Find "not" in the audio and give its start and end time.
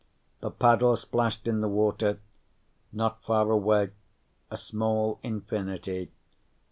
2.91-3.21